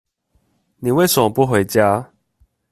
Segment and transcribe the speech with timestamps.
[0.77, 2.11] 你為什麼不回家？